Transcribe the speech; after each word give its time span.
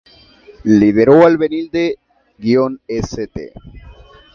Lideró 0.63 1.27
al 1.27 1.37
Benilde-St. 1.37 3.51